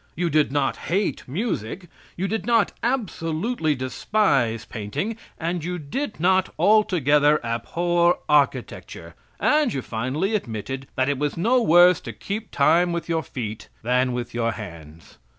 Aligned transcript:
You 0.15 0.31
did 0.31 0.51
not 0.51 0.77
hate 0.77 1.27
music, 1.27 1.87
you 2.17 2.27
did 2.27 2.47
not 2.47 2.71
absolutely 2.81 3.75
despise 3.75 4.65
painting, 4.65 5.15
and 5.37 5.63
you 5.63 5.77
did 5.77 6.19
not 6.19 6.51
altogether 6.57 7.39
abhor 7.45 8.17
architecture, 8.27 9.13
and 9.39 9.71
you 9.71 9.83
finally 9.83 10.33
admitted 10.33 10.87
that 10.95 11.07
it 11.07 11.19
was 11.19 11.37
no 11.37 11.61
worse 11.61 12.01
to 12.01 12.13
keep 12.13 12.49
time 12.49 12.91
with 12.93 13.09
your 13.09 13.21
feet 13.21 13.69
than 13.83 14.11
with 14.11 14.33
your 14.33 14.53
hands. 14.53 15.19